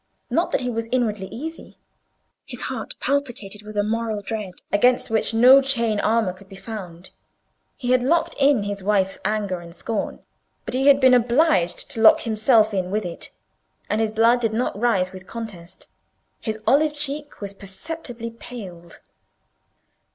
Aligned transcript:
Not 0.31 0.49
that 0.51 0.61
he 0.61 0.69
was 0.71 0.89
inwardly 0.91 1.27
easy: 1.27 1.77
his 2.43 2.59
heart 2.63 2.95
palpitated 2.99 3.61
with 3.61 3.77
a 3.77 3.83
moral 3.83 4.23
dread, 4.23 4.53
against 4.73 5.11
which 5.11 5.31
no 5.31 5.61
chain 5.61 5.99
armour 5.99 6.33
could 6.33 6.49
be 6.49 6.55
found. 6.55 7.11
He 7.75 7.91
had 7.91 8.01
locked 8.01 8.35
in 8.39 8.63
his 8.63 8.81
wife's 8.81 9.19
anger 9.23 9.59
and 9.59 9.75
scorn, 9.75 10.21
but 10.65 10.73
he 10.73 10.87
had 10.87 10.99
been 10.99 11.13
obliged 11.13 11.91
to 11.91 12.01
lock 12.01 12.21
himself 12.21 12.73
in 12.73 12.89
with 12.89 13.05
it; 13.05 13.29
and 13.91 14.01
his 14.01 14.09
blood 14.09 14.39
did 14.39 14.53
not 14.53 14.75
rise 14.75 15.11
with 15.11 15.27
contest—his 15.27 16.57
olive 16.65 16.95
cheek 16.95 17.39
was 17.39 17.53
perceptibly 17.53 18.31
paled. 18.31 19.01